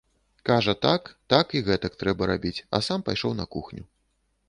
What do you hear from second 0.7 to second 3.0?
так, так і гэтак трэба рабіць, а сам